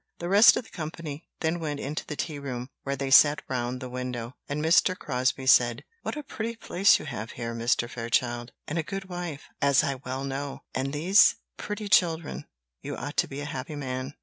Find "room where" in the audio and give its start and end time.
2.39-2.95